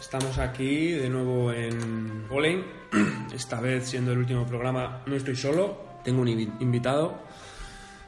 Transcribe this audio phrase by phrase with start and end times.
[0.00, 2.62] Estamos aquí de nuevo en Bowling.
[3.34, 5.76] Esta vez, siendo el último programa, no estoy solo.
[6.04, 7.18] Tengo un invi- invitado.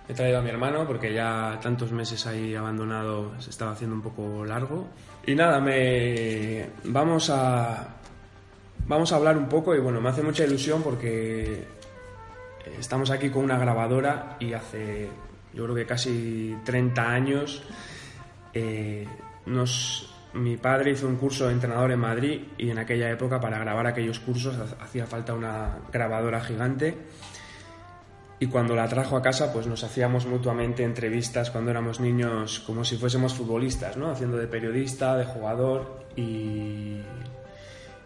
[0.08, 4.02] He traído a mi hermano porque ya tantos meses ahí abandonado se estaba haciendo un
[4.02, 4.88] poco largo.
[5.26, 7.96] Y nada, me vamos a
[8.86, 11.64] vamos a hablar un poco y bueno, me hace mucha ilusión porque
[12.78, 15.08] estamos aquí con una grabadora y hace
[15.54, 17.62] yo creo que casi 30 años
[18.52, 19.06] eh,
[19.46, 23.58] nos, mi padre hizo un curso de entrenador en Madrid y en aquella época para
[23.58, 26.96] grabar aquellos cursos ha- hacía falta una grabadora gigante
[28.38, 32.84] y cuando la trajo a casa pues nos hacíamos mutuamente entrevistas cuando éramos niños como
[32.84, 34.10] si fuésemos futbolistas, ¿no?
[34.10, 37.00] Haciendo de periodista, de jugador y,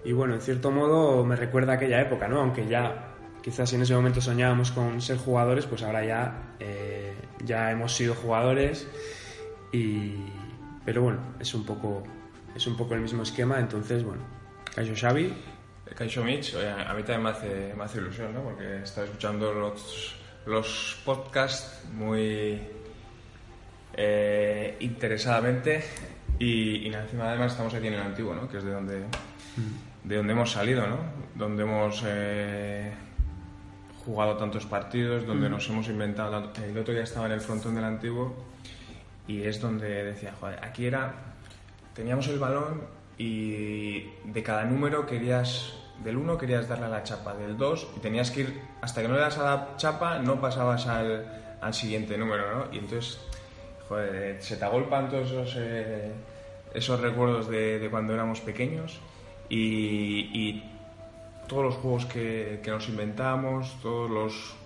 [0.04, 2.40] y bueno, en cierto modo me recuerda aquella época, ¿no?
[2.40, 3.10] Aunque ya
[3.42, 7.12] quizás en ese momento soñábamos con ser jugadores, pues ahora ya, eh,
[7.44, 8.88] ya hemos sido jugadores
[9.70, 10.14] y,
[10.84, 12.02] pero bueno, es un poco
[12.54, 14.22] es un poco el mismo esquema, entonces bueno,
[14.74, 15.32] Caixo Xavi,
[15.94, 18.42] Kaisho Mitch, oye, a mí también me hace, me hace ilusión, ¿no?
[18.42, 20.16] Porque estaba escuchando los,
[20.46, 22.60] los podcasts muy
[23.96, 25.84] eh, interesadamente
[26.38, 28.48] y, encima además estamos aquí en el antiguo, ¿no?
[28.48, 29.04] Que es de donde,
[30.02, 30.98] de donde hemos salido, ¿no?
[31.34, 32.92] Donde hemos eh,
[34.04, 36.50] jugado tantos partidos, donde nos hemos inventado.
[36.64, 38.34] El otro día estaba en el frontón del antiguo
[39.28, 41.33] y es donde decía, joder, aquí era,
[41.94, 42.82] teníamos el balón
[43.16, 48.00] y de cada número querías, del 1 querías darle a la chapa, del 2 y
[48.00, 51.74] tenías que ir, hasta que no le das a la chapa no pasabas al, al
[51.74, 52.72] siguiente número, ¿no?
[52.72, 53.20] Y entonces,
[53.88, 56.12] joder, se te agolpan todos esos, eh,
[56.74, 58.98] esos recuerdos de, de cuando éramos pequeños
[59.48, 60.70] y, y
[61.46, 64.56] todos los juegos que, que nos inventábamos, todos los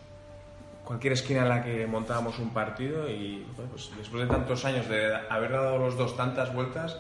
[0.89, 5.15] cualquier esquina en la que montábamos un partido y pues después de tantos años de
[5.29, 6.97] haber dado los dos tantas vueltas,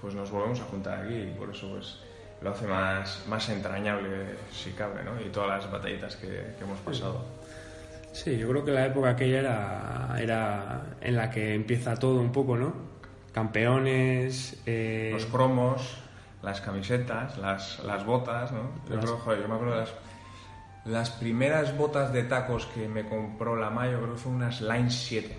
[0.00, 1.98] pues nos volvemos a juntar aquí y por eso pues
[2.40, 5.20] lo hace más, más entrañable si cabe, ¿no?
[5.20, 7.22] Y todas las batallitas que, que hemos pasado.
[8.12, 12.32] Sí, yo creo que la época aquella era, era en la que empieza todo un
[12.32, 12.72] poco, ¿no?
[13.34, 15.98] Campeones, eh, Los cromos,
[16.42, 18.70] las camisetas, las, las botas, ¿no?
[18.88, 19.92] Yo, Las- creo, joder, yo me acuerdo de las,
[20.84, 24.90] las primeras botas de tacos que me compró la Mayo, creo que fue unas Line
[24.90, 25.38] 7.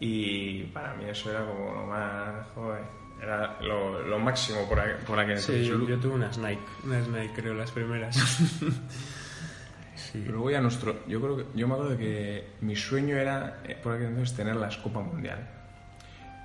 [0.00, 2.82] Y para mí eso era como lo más, joder,
[3.22, 5.66] era lo, lo máximo por, por aquel sí, entonces.
[5.66, 8.16] yo, yo tuve unas Nike, unas Nike creo las primeras.
[9.94, 10.22] sí.
[10.24, 13.78] Pero luego ya nuestro, yo creo que, yo me acuerdo que mi sueño era eh,
[13.82, 15.48] por aquel entonces tener las Copa Mundial.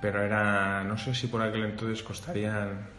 [0.02, 2.95] Pero era, no sé si por aquel entonces costarían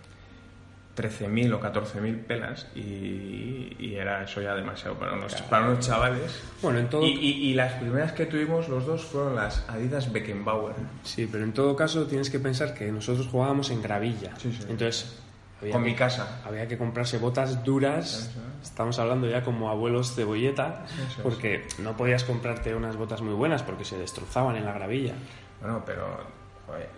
[0.98, 6.42] 13.000 o 14.000 pelas y, y era eso ya demasiado para unos, para unos chavales.
[6.62, 10.12] Bueno, en todo, Y, y- y las primeras que tuvimos los dos fueron las Adidas
[10.12, 10.74] Beckenbauer.
[11.04, 14.34] sí, pero en todo caso tienes que pensar que nosotros jugábamos en gravilla.
[14.38, 14.64] Sí, sí.
[14.70, 15.20] Entonces,
[15.62, 16.42] había Con que, mi casa.
[16.46, 18.32] había que comprarse botas duras.
[18.64, 21.22] Estamos hablando ya como abuelos cebolleta, es.
[21.24, 25.14] porque no podías comprarte unas botas muy buenas porque se destrozaban en la gravilla.
[25.62, 26.06] Bueno, pero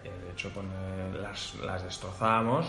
[0.03, 0.49] de hecho
[1.21, 2.65] las, las destrozábamos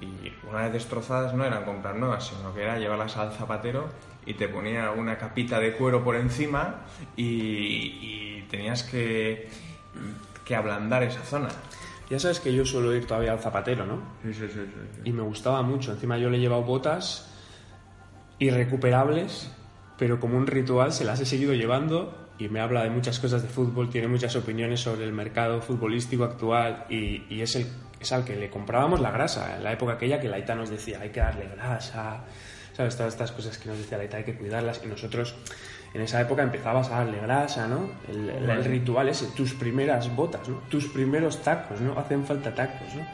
[0.00, 3.88] y una vez destrozadas no eran comprar nuevas, sino que era llevarlas al zapatero
[4.26, 6.82] y te ponía una capita de cuero por encima
[7.16, 9.48] y, y tenías que,
[10.44, 11.48] que ablandar esa zona.
[12.10, 14.00] Ya sabes que yo suelo ir todavía al zapatero, ¿no?
[14.22, 14.60] Sí, sí, sí.
[15.04, 15.92] y me gustaba mucho.
[15.92, 17.32] Encima yo le he llevado botas
[18.38, 19.50] irrecuperables,
[19.98, 23.42] pero como un ritual se las he seguido llevando y me habla de muchas cosas
[23.42, 27.66] de fútbol, tiene muchas opiniones sobre el mercado futbolístico actual y, y es, el,
[28.00, 29.56] es al que le comprábamos la grasa.
[29.56, 32.20] En la época aquella que Laita nos decía hay que darle grasa,
[32.76, 32.96] ¿sabes?
[32.96, 35.34] Todas estas cosas que nos decía Laita hay que cuidarlas y nosotros
[35.94, 37.88] en esa época empezabas a darle grasa, ¿no?
[38.08, 40.56] El, el- el ritual ese, tus primeras botas, ¿no?
[40.68, 41.98] Tus primeros tacos, ¿no?
[41.98, 43.06] Hacen falta tacos, ¿no?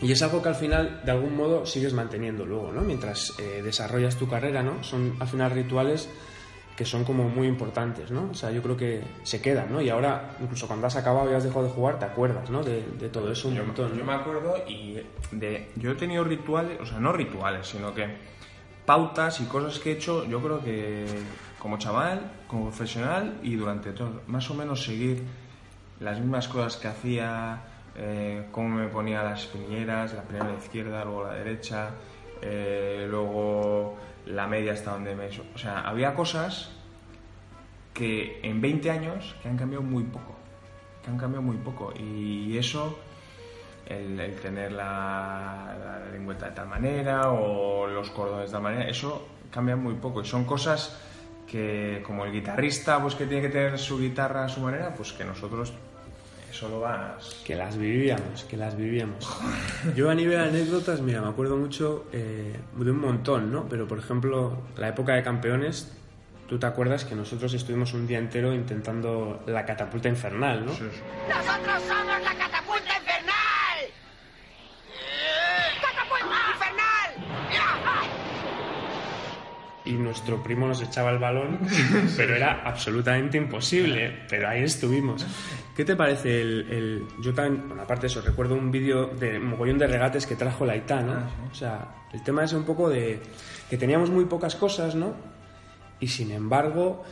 [0.00, 2.82] Y es algo que al final, de algún modo, sigues manteniendo luego, ¿no?
[2.82, 4.82] Mientras eh, desarrollas tu carrera, ¿no?
[4.84, 6.08] Son al final rituales
[6.76, 8.28] que son como muy importantes, ¿no?
[8.30, 9.80] O sea, yo creo que se quedan, ¿no?
[9.82, 12.62] Y ahora, incluso cuando has acabado y has dejado de jugar, te acuerdas, ¿no?
[12.62, 14.04] De, de todo eso un Yo, montón, yo ¿no?
[14.04, 14.96] me acuerdo y
[15.32, 18.06] de, yo he tenido rituales, o sea, no rituales, sino que
[18.86, 21.04] pautas y cosas que he hecho, yo creo que
[21.58, 25.24] como chaval, como profesional y durante todo, más o menos seguir
[25.98, 27.60] las mismas cosas que hacía,
[27.96, 31.90] eh, cómo me ponía las piñeras, la primera izquierda, luego la derecha,
[32.42, 33.96] eh, luego
[34.26, 35.26] la media hasta donde me...
[35.26, 36.70] O sea, había cosas
[37.94, 40.36] que en 20 años que han cambiado muy poco,
[41.02, 41.92] que han cambiado muy poco.
[41.98, 42.98] Y eso
[43.86, 49.26] el, tener la, la lengüeta de tal manera o los cordones de tal manera, eso
[49.50, 50.20] cambian muy poco.
[50.20, 51.00] Y son cosas
[51.46, 55.12] que como el guitarrista pues que tiene que tener su guitarra a su manera, pues
[55.12, 55.72] que nosotros
[56.50, 57.42] eso lo vas...
[57.44, 59.28] Que las vivíamos, que las vivíamos.
[59.96, 63.68] Yo a nivel de anécdotas, mira, me acuerdo mucho eh, de un montón, ¿no?
[63.68, 65.92] Pero por ejemplo, la época de campeones,
[66.48, 70.72] tú te acuerdas que nosotros estuvimos un día entero intentando la catapulta infernal, ¿no?
[70.72, 71.00] Sí, sí.
[71.28, 73.78] ¡Nosotros somos la catapulta infernal!
[75.80, 76.78] ¡Catapulta infernal!
[79.88, 81.58] Y nuestro primo nos echaba el balón,
[82.16, 84.24] pero era absolutamente imposible.
[84.28, 85.26] Pero ahí estuvimos.
[85.76, 89.38] ¿Qué te parece el, el- yo también, bueno, aparte de eso, recuerdo un vídeo de
[89.38, 91.12] un mogollón de regates que trajo la ITA, ¿no?
[91.50, 93.20] O sea, el tema es un poco de
[93.70, 95.14] que teníamos muy pocas cosas, ¿no?
[96.00, 97.04] Y sin embargo,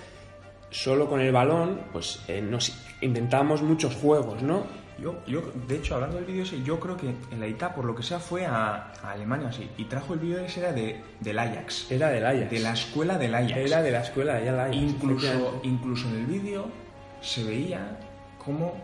[0.71, 4.65] solo con el balón, pues eh, nos inventábamos muchos juegos, ¿no?
[4.99, 7.85] Yo, yo, de hecho, hablando del vídeo ese, yo creo que en la ITA, por
[7.85, 11.03] lo que sea, fue a, a Alemania, así, y trajo el vídeo ese, era de,
[11.21, 11.91] del Ajax.
[11.93, 12.51] Era del Ajax.
[12.51, 13.57] De la escuela del Ajax.
[13.57, 14.75] Era de la escuela de Ajax.
[14.75, 16.67] incluso, incluso en el vídeo
[17.21, 17.99] se veía
[18.43, 18.75] cómo,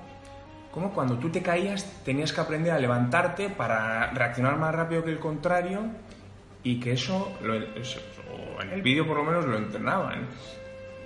[0.70, 5.10] cómo cuando tú te caías tenías que aprender a levantarte para reaccionar más rápido que
[5.12, 5.80] el contrario
[6.62, 8.00] y que eso, lo- eso-
[8.62, 10.26] en el vídeo por lo menos lo entrenaban.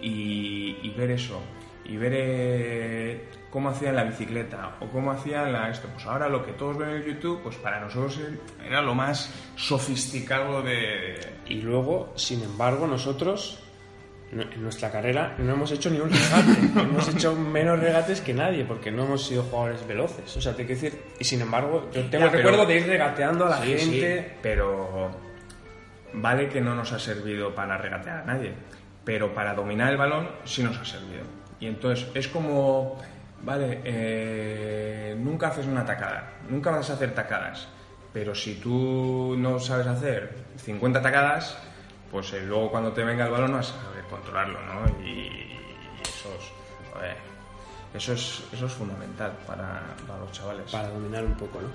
[0.03, 1.41] Y, y ver eso,
[1.89, 5.89] y ver eh, cómo hacían la bicicleta o cómo hacían la esto.
[5.93, 8.19] Pues ahora lo que todos ven en YouTube, pues para nosotros
[8.67, 11.15] era lo más sofisticado de...
[11.49, 13.61] Y luego, sin embargo, nosotros
[14.33, 16.61] no- en nuestra carrera no hemos hecho ni un regate.
[16.81, 20.37] hemos hecho menos regates que nadie porque no hemos sido jugadores veloces.
[20.37, 22.87] O sea, te quiero decir, y sin embargo, yo tengo Ya, pero- recuerdo de ir
[22.89, 24.37] regateando a la Sí, sí, gente.
[24.43, 25.11] pero
[26.15, 28.53] vale que no nos ha servido para regatear a nadie,
[29.05, 31.23] pero para dominar el balón sí nos ha servido.
[31.61, 32.99] Y entonces es como,
[33.43, 37.69] vale, eh, nunca haces una tacada, nunca vas a hacer tacadas,
[38.13, 41.57] pero si tú no sabes hacer 50 tacadas,
[42.11, 45.05] pues eh, luego cuando te venga el balón vas a saber controlarlo, ¿no?
[45.05, 45.59] Y,
[46.03, 47.17] eso es, joder,
[47.95, 50.71] eso es, eso es fundamental para, para los chavales.
[50.71, 51.69] Para dominar un poco, ¿no?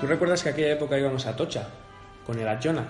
[0.00, 1.68] ¿Tú recuerdas que aquella época íbamos a Tocha
[2.24, 2.84] con el Achona?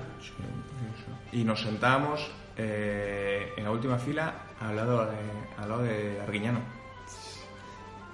[1.32, 6.58] Y nos sentábamos eh, en la última fila al lado de, al lado de Arguiñano.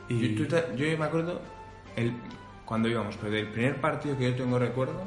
[0.08, 1.40] Y Yo, tú te- yo me acuerdo
[1.96, 2.12] el,
[2.64, 5.02] cuando íbamos, pero del primer partido que yo tengo recuerdo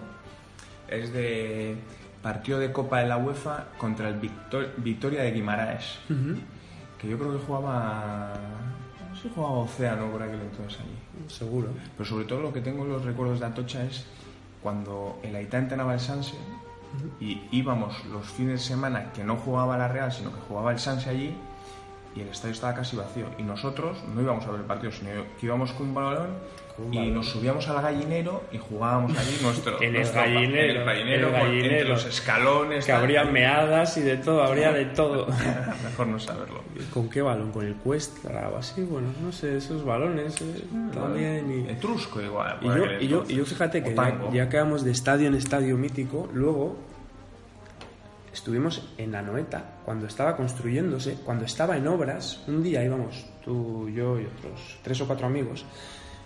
[0.89, 1.77] es de
[2.21, 5.99] partido de Copa de la UEFA contra el Victor- Victoria de Guimaraes.
[6.99, 8.33] Que yo creo que jugaba.
[9.09, 11.29] No sé si jugaba Océano por aquel entonces allí.
[11.29, 11.69] seguro.
[11.97, 14.05] Pero sobre todo lo que tengo en los recuerdos de Atocha es
[14.61, 16.35] cuando el Aitá entrenaba el Sanse
[17.19, 20.79] y íbamos los fines de semana que no jugaba la Real, sino que jugaba el
[20.79, 21.35] Sanse allí
[22.15, 23.25] y el estadio estaba casi vacío.
[23.37, 25.09] Y nosotros no íbamos a ver el partido, sino
[25.39, 26.27] que íbamos con un balón
[26.91, 27.13] y balón.
[27.15, 31.27] nos subíamos al gallinero y jugábamos allí nuestro, En el nuestro- gallinero, en el gallinero,
[31.27, 31.89] el con- entre gallinero.
[31.89, 32.85] los escalones.
[32.85, 35.27] Que habría meadas y de todo, habría de todo.
[35.83, 36.63] Mejor no saberlo.
[36.93, 37.51] ¿Con qué balón?
[37.51, 38.81] ¿Con el Cuestra o así?
[38.83, 40.63] Bueno, no sé, esos balones eh,
[40.93, 41.65] también.
[41.67, 42.57] Y, Etrusco igual.
[42.61, 45.35] y yo, y, yo, y yo fíjate que ya, ya que vamos de estadio en
[45.35, 46.77] estadio mítico, luego
[48.33, 54.19] estuvimos en Anoeta, cuando estaba construyéndose, cuando estaba en obras, un día íbamos tú, yo
[54.19, 55.65] y otros tres o cuatro amigos,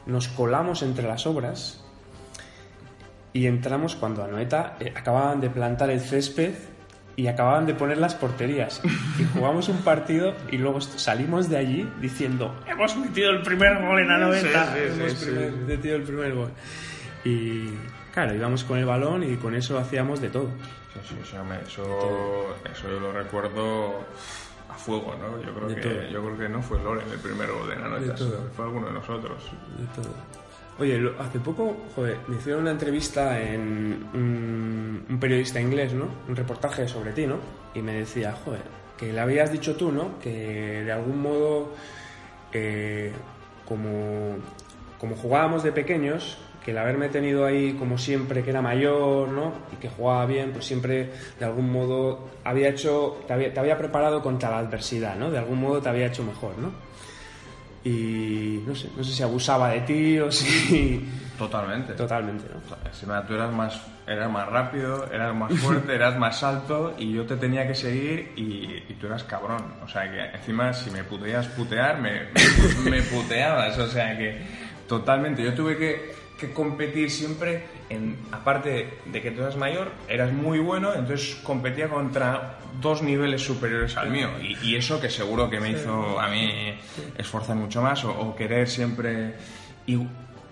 [0.05, 1.83] nos colamos entre las obras
[3.31, 6.53] y entramos cuando Anoeta eh, acababan de plantar el césped
[7.15, 8.81] y acababan de poner las porterías.
[9.19, 13.99] Y jugamos un partido y luego salimos de allí diciendo, hemos metido el primer gol
[14.01, 14.73] en Anoeta.
[14.73, 15.57] Sí, sí, hemos sí, primer- sí.
[15.67, 16.51] metido el primer gol.
[17.23, 17.65] Y
[18.13, 20.49] claro, íbamos con el balón y con eso hacíamos de todo.
[20.93, 23.95] Sí, sí, sí, hombre, eso, eso yo lo recuerdo
[24.69, 25.41] a fuego, ¿no?
[25.41, 26.03] Yo creo, De que, todo.
[26.09, 28.13] yo creo que no fue Loren el primero de que
[28.55, 29.43] fue alguno de nosotros.
[29.77, 30.13] De todo.
[30.79, 36.07] Oye, lo- hace poco, joder, me hicieron una entrevista en un, un periodista inglés, ¿no?
[36.27, 37.37] Un reportaje sobre ti, ¿no?
[37.75, 38.61] Y me decía, joder,
[38.97, 40.19] que le habías dicho tú, ¿no?
[40.19, 41.73] Que de algún modo,
[42.53, 43.11] eh,
[43.67, 44.37] como,
[44.99, 49.53] como jugábamos de pequeños, que el haberme tenido ahí como siempre que era mayor, ¿no?
[49.71, 53.77] Y que jugaba bien, pues siempre de algún modo había hecho, te había, te había
[53.77, 55.29] preparado contra la adversidad, ¿no?
[55.29, 56.71] De algún modo te había hecho mejor, ¿no?
[57.83, 61.05] Y no sé, no sé si abusaba de ti o si...
[61.37, 61.93] Totalmente.
[61.93, 62.61] Totalmente, ¿no?
[62.87, 67.25] Encima tú eras más, eras más rápido, eras más fuerte, eras más alto y yo
[67.25, 69.61] te tenía que seguir y, y tú eras cabrón.
[69.83, 72.27] O sea que encima si me puteas putear, me,
[72.85, 73.77] me, me puteabas.
[73.79, 74.41] O sea que
[74.87, 75.43] totalmente.
[75.43, 76.15] Yo tuve que,
[76.47, 81.87] que competir siempre, en, aparte de que tú eras mayor, eras muy bueno, entonces competía
[81.89, 84.29] contra dos niveles superiores al mío.
[84.41, 86.77] Y, y eso que seguro que me hizo a mí
[87.17, 89.35] esforzar mucho más o, o querer siempre
[89.85, 89.99] y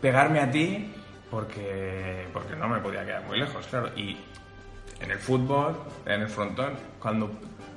[0.01, 0.91] pegarme a ti
[1.29, 3.89] porque, porque no me podía quedar muy lejos, claro.
[3.95, 4.17] Y
[4.99, 7.31] en el fútbol, en el frontón, cuando,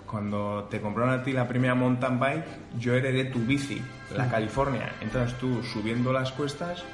[0.07, 2.45] cuando te compraron a ti la primera mountain bike,
[2.79, 3.81] yo heredé tu bici,
[4.15, 4.93] la California.
[5.01, 6.85] Entonces tú subiendo las cuestas,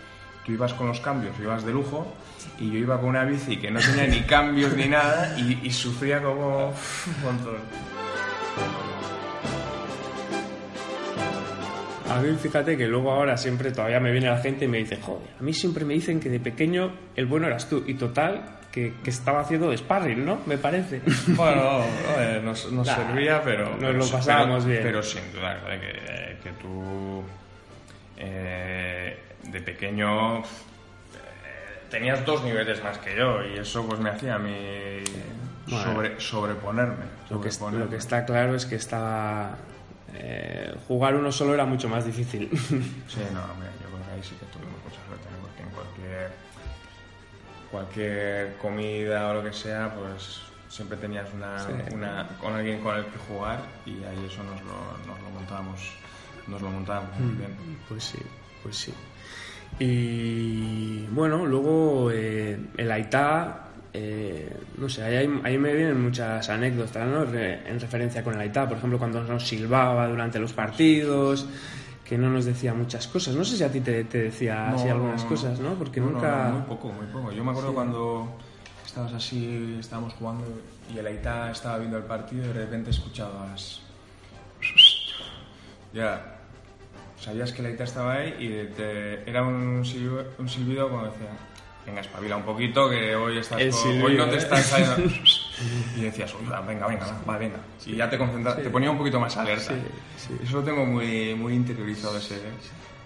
[0.44, 2.06] tú ibas con los cambios, ibas de lujo,
[2.59, 5.70] y yo iba con una bici que no tenía ni cambios ni nada, y, y
[5.70, 7.56] sufría como un montón.
[12.11, 14.99] A mí fíjate que luego ahora siempre todavía me viene la gente y me dice,
[15.00, 17.85] joder, a mí siempre me dicen que de pequeño el bueno eras tú.
[17.87, 20.40] Y total, que, que estaba haciendo de sparring, ¿no?
[20.47, 21.02] Me parece.
[21.28, 21.85] Bueno,
[22.42, 23.76] nos, nos Nah, servía, pero...
[23.76, 24.80] nos lo pasábamos bien.
[24.82, 27.23] Pero sin duda, joder, que, que tú
[28.16, 30.42] eh, de pequeño eh,
[31.90, 35.02] tenías dos niveles más que yo y eso pues me hacía a mí
[35.66, 35.85] Bueno.
[35.85, 37.04] sobre, sobreponerme.
[37.30, 39.56] Lo que, lo está claro es que estaba...
[40.14, 42.49] eh, jugar uno solo era mucho más difícil.
[43.09, 45.38] Sí, no, hombre, yo creo que ahí sí que tuvimos mucha suerte, ¿no?
[45.47, 46.30] porque en cualquier,
[47.70, 51.73] cualquier comida o lo que sea, pues siempre tenías una, Sí.
[51.94, 55.80] una- con alguien con el que jugar y ahí eso nos lo, nos lo montábamos,
[56.47, 57.56] nos lo montábamos muy bien.
[57.88, 58.18] Pues sí,
[58.62, 58.92] pues sí.
[59.78, 67.06] Y bueno, luego eh, el Aitá, eh, no sé, ahí, ahí me vienen muchas anécdotas
[67.08, 67.24] ¿no?
[67.24, 71.46] Re- en referencia con el Aitá, por ejemplo, cuando nos silbaba durante los partidos,
[72.04, 73.34] que no nos decía muchas cosas.
[73.34, 75.74] No sé si a ti te, te decía así No, algunas no, cosas, ¿no?
[75.74, 76.50] Porque nunca...
[76.52, 77.32] muy poco, muy poco.
[77.32, 77.74] Yo me acuerdo Sí.
[77.74, 78.36] cuando
[78.84, 80.44] estabas así, estábamos jugando
[80.92, 83.80] y el Aitá estaba viendo el partido y de repente escuchabas...
[85.92, 86.39] Ya,
[87.20, 91.28] sabías que el Aitá estaba ahí y te- era un silbido, un silbido como decía,
[91.86, 94.38] venga, espabila un poquito que hoy, estás con- silbido, hoy no te ¿eh?
[94.38, 94.96] estás saliendo...
[95.96, 97.58] y decías, "Uy, va, venga, venga, va, venga.
[97.84, 99.74] Y ya te concentras, te ponía un poquito más alerta.
[99.74, 99.80] Sí,
[100.16, 100.34] sí.
[100.42, 102.36] Eso lo tengo muy, muy interiorizado ese,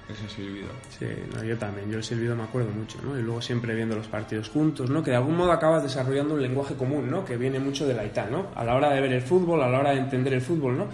[0.09, 0.69] ese silbido.
[0.97, 3.19] Sí, no, yo también, yo el silbido me acuerdo mucho, ¿no?
[3.19, 5.03] Y luego siempre viendo los partidos juntos, ¿no?
[5.03, 7.25] Que de algún modo acabas desarrollando un lenguaje común, ¿no?
[7.25, 8.47] Que viene mucho de la ITA, ¿no?
[8.55, 10.87] A la hora de ver el fútbol, a la hora de entender el fútbol, ¿no?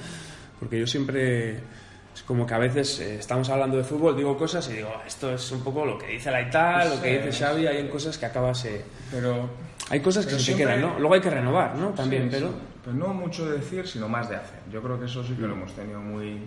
[0.58, 1.58] Porque yo siempre,
[2.20, 5.02] es como que a veces eh, estamos hablando de fútbol, digo cosas y digo, "Ah,
[5.06, 7.88] esto es un poco lo que dice la ITA, lo que dice Xavi, hay en
[7.88, 8.62] cosas que acabas...
[8.66, 9.48] eh, Pero
[9.88, 10.98] hay cosas que se te siempre- quedan, ¿no?
[10.98, 11.88] Luego hay que renovar, ¿no?
[11.90, 12.48] También, Sí, pero...
[12.48, 12.54] sí.
[12.84, 14.58] Pero no mucho de decir, sino más de hacer.
[14.72, 15.46] Yo creo que eso sí que Mm.
[15.48, 16.40] lo hemos tenido muy...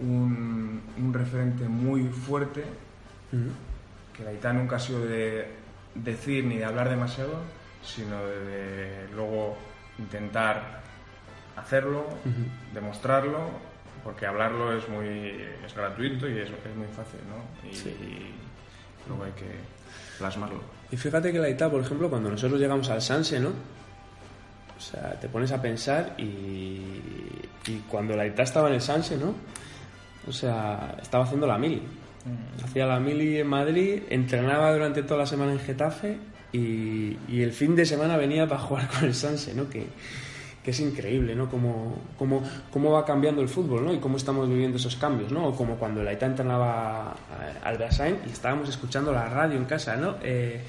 [0.00, 2.64] Un, un referente muy fuerte,
[3.32, 3.48] Mm.
[4.16, 5.46] que la ITA nunca ha sido de
[5.94, 7.32] decir ni de hablar demasiado,
[7.82, 9.56] sino de, de luego
[9.98, 10.80] intentar
[11.56, 12.04] hacerlo,
[12.74, 13.71] demostrarlo,
[14.04, 15.06] porque hablarlo es muy
[15.64, 17.68] es gratuito y es, es muy fácil, ¿no?
[17.70, 17.88] Y, Sí.
[17.88, 19.46] y luego hay que
[20.18, 20.60] plasmarlo.
[20.90, 23.50] Y fíjate que la ITA, por ejemplo, cuando nosotros llegamos al Sanse, ¿no?
[24.76, 26.22] O sea, te pones a pensar y,
[27.66, 29.34] y cuando la ITA estaba en el Sanse, ¿no?
[30.28, 31.82] O sea, estaba haciendo la mili.
[32.64, 36.18] Hacía la mili en Madrid, entrenaba durante toda la semana en Getafe
[36.52, 39.68] y, y el fin de semana venía para jugar con el Sanse, ¿no?
[39.68, 39.86] Que,
[40.62, 41.50] que es increíble, ¿no?
[41.50, 42.42] Cómo, cómo,
[42.72, 43.92] cómo va cambiando el fútbol, ¿no?
[43.92, 45.52] Y cómo estamos viviendo esos cambios, ¿no?
[45.52, 47.16] Como cuando la ITA entrenaba
[47.64, 50.16] al Brasain y estábamos escuchando la radio en casa, ¿no?
[50.22, 50.62] Eh,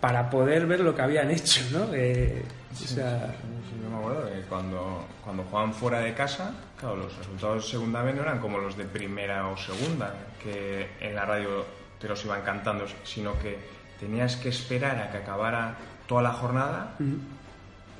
[0.00, 1.94] para poder ver lo que habían hecho, ¿no?
[1.94, 3.34] Eh, o sea,
[3.70, 7.70] Sí, yo me acuerdo que cuando, cuando jugaban fuera de casa, claro, los resultados de
[7.70, 10.12] segunda B no eran como los de primera o segunda,
[10.42, 11.64] que en la radio
[12.00, 13.58] te los iban cantando, sino que
[14.00, 15.76] tenías que esperar a que acabara
[16.08, 16.96] toda la jornada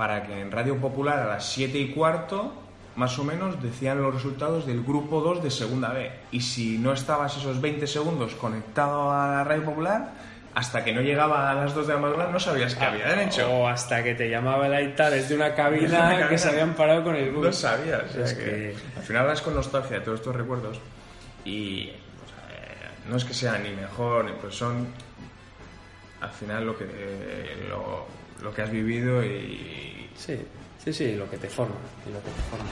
[0.03, 2.53] para que en Radio Popular a las 7 y cuarto,
[2.97, 6.11] más o menos, decían los resultados del grupo 2 de segunda B.
[6.33, 10.11] Y si no estabas esos 20 segundos conectado a la Radio Popular,
[10.57, 13.49] hasta que no llegaba a las 2 de la madrugada no sabías qué habían hecho.
[13.49, 16.29] O hasta que te llamaba la ITA desde una cabina, Desde una cabina.
[16.31, 17.45] que se habían parado con el bus.
[17.47, 18.03] No sabías.
[18.11, 20.81] o sea Es que que- Al final vas con nostalgia de todos estos recuerdos
[21.45, 24.89] y pues, eh, no es que sean ni mejor, ni- pues son
[26.21, 28.07] al final lo que, eh, lo,
[28.43, 30.39] lo que has vivido y Sí,
[30.85, 31.75] sí, sí, lo que te forma,
[32.09, 32.71] y lo que te forma.